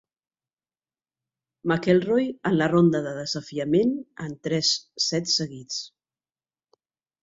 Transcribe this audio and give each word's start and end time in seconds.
McElroy 1.73 2.25
en 2.51 2.57
la 2.63 2.71
ronda 2.73 3.03
de 3.11 3.13
desafiament 3.21 3.95
en 4.27 4.37
tres 4.49 4.75
sets 5.13 5.41
seguits. 5.43 5.83